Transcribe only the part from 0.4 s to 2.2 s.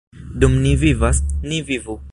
Dum ni vivas, ni vivu!